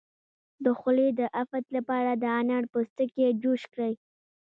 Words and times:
د 0.63 0.65
خولې 0.79 1.07
د 1.19 1.21
افت 1.43 1.65
لپاره 1.77 2.11
د 2.15 2.23
انار 2.39 2.63
پوستکی 2.71 3.25
جوش 3.43 3.61
کړئ 3.73 3.93